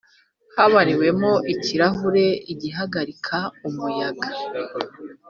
habariwemo 0.55 1.31
ikirahuri 1.53 2.25
igihagarika 2.53 3.37
muyaga 3.73 4.29